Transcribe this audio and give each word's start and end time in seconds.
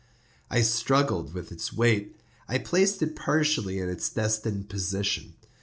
I 0.49 0.63
struggled 0.63 1.31
with 1.35 1.51
its 1.51 1.71
weight; 1.71 2.19
I 2.47 2.57
placed 2.57 3.03
it 3.03 3.15
partially 3.15 3.77
in 3.77 3.87
its 3.87 4.09
destined 4.09 4.67
position. 4.67 5.35